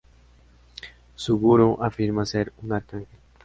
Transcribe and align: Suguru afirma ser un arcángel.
Suguru 1.23 1.75
afirma 1.79 2.25
ser 2.25 2.51
un 2.63 2.73
arcángel. 2.73 3.19